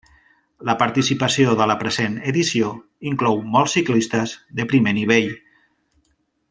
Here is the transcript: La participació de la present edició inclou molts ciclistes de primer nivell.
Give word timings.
La 0.69 0.73
participació 0.83 1.51
de 1.59 1.67
la 1.71 1.75
present 1.83 2.17
edició 2.31 2.73
inclou 3.13 3.39
molts 3.57 3.79
ciclistes 3.81 4.37
de 4.61 4.67
primer 4.73 4.99
nivell. 5.01 5.33